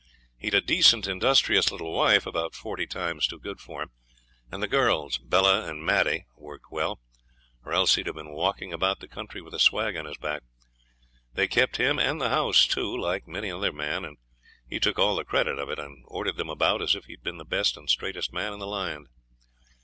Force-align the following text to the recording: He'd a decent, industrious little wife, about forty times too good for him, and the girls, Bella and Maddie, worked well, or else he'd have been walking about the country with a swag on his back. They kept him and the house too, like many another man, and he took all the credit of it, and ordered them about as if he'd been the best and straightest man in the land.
He'd 0.39 0.55
a 0.55 0.61
decent, 0.61 1.05
industrious 1.05 1.71
little 1.71 1.93
wife, 1.93 2.25
about 2.25 2.55
forty 2.55 2.87
times 2.87 3.27
too 3.27 3.37
good 3.37 3.59
for 3.59 3.83
him, 3.83 3.91
and 4.51 4.63
the 4.63 4.67
girls, 4.67 5.19
Bella 5.19 5.69
and 5.69 5.85
Maddie, 5.85 6.25
worked 6.35 6.71
well, 6.71 6.99
or 7.63 7.71
else 7.71 7.93
he'd 7.93 8.07
have 8.07 8.15
been 8.15 8.31
walking 8.31 8.73
about 8.73 8.99
the 8.99 9.07
country 9.07 9.43
with 9.43 9.53
a 9.53 9.59
swag 9.59 9.95
on 9.95 10.05
his 10.05 10.17
back. 10.17 10.41
They 11.35 11.47
kept 11.47 11.77
him 11.77 11.99
and 11.99 12.19
the 12.19 12.29
house 12.29 12.65
too, 12.65 12.97
like 12.97 13.27
many 13.27 13.49
another 13.49 13.71
man, 13.71 14.03
and 14.03 14.17
he 14.67 14.79
took 14.79 14.97
all 14.97 15.15
the 15.17 15.23
credit 15.23 15.59
of 15.59 15.69
it, 15.69 15.77
and 15.77 16.01
ordered 16.07 16.37
them 16.37 16.49
about 16.49 16.81
as 16.81 16.95
if 16.95 17.05
he'd 17.05 17.21
been 17.21 17.37
the 17.37 17.45
best 17.45 17.77
and 17.77 17.87
straightest 17.87 18.33
man 18.33 18.53
in 18.53 18.57
the 18.59 18.65
land. 18.65 19.05